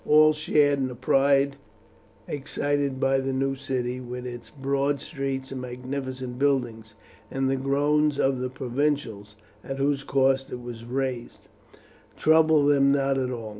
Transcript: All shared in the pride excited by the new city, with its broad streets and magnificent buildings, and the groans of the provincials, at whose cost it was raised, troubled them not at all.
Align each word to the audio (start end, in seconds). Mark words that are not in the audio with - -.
All 0.03 0.33
shared 0.33 0.79
in 0.79 0.87
the 0.87 0.95
pride 0.95 1.57
excited 2.27 2.99
by 2.99 3.19
the 3.19 3.31
new 3.31 3.53
city, 3.53 3.99
with 3.99 4.25
its 4.25 4.49
broad 4.49 4.99
streets 4.99 5.51
and 5.51 5.61
magnificent 5.61 6.39
buildings, 6.39 6.95
and 7.29 7.47
the 7.47 7.55
groans 7.55 8.17
of 8.17 8.39
the 8.39 8.49
provincials, 8.49 9.35
at 9.63 9.77
whose 9.77 10.03
cost 10.03 10.51
it 10.51 10.59
was 10.59 10.85
raised, 10.85 11.41
troubled 12.17 12.71
them 12.71 12.89
not 12.91 13.19
at 13.19 13.29
all. 13.29 13.49